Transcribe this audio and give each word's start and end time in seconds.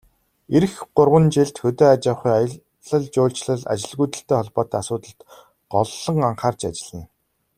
Ирэх 0.55 0.75
гурван 0.95 1.25
жилд 1.33 1.55
хөдөө 1.61 1.89
аж 1.93 2.03
ахуй, 2.11 2.33
аялал 2.37 3.05
жуулчлал, 3.13 3.61
ажилгүйдэлтэй 3.73 4.35
холбоотой 4.37 4.79
асуудалд 4.81 5.19
голлон 5.73 6.17
анхаарч 6.29 6.61
ажиллана. 6.69 7.05